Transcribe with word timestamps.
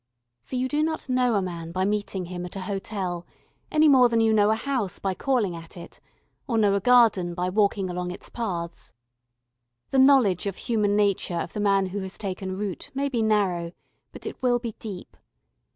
For 0.41 0.55
you 0.55 0.67
do 0.67 0.81
not 0.81 1.09
know 1.09 1.35
a 1.35 1.43
man 1.43 1.71
by 1.71 1.85
meeting 1.85 2.25
him 2.25 2.43
at 2.43 2.55
an 2.55 2.63
hotel, 2.63 3.23
any 3.69 3.87
more 3.87 4.09
than 4.09 4.19
you 4.19 4.33
know 4.33 4.49
a 4.49 4.55
house 4.55 4.97
by 4.97 5.13
calling 5.13 5.55
at 5.55 5.77
it, 5.77 5.99
or 6.47 6.57
know 6.57 6.73
a 6.73 6.79
garden 6.79 7.35
by 7.35 7.49
walking 7.49 7.87
along 7.87 8.09
its 8.09 8.27
paths. 8.27 8.93
The 9.91 9.99
knowledge 9.99 10.47
of 10.47 10.55
human 10.57 10.95
nature 10.95 11.37
of 11.37 11.53
the 11.53 11.59
man 11.59 11.85
who 11.85 11.99
has 11.99 12.17
taken 12.17 12.57
root 12.57 12.89
may 12.95 13.09
be 13.09 13.21
narrow, 13.21 13.73
but 14.11 14.25
it 14.25 14.41
will 14.41 14.57
be 14.57 14.71
deep. 14.79 15.15